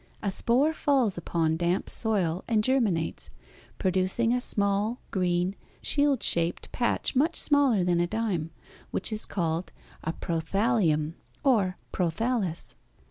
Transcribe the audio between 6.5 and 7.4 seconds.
patch much